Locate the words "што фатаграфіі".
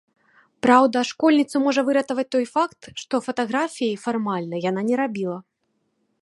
3.03-4.01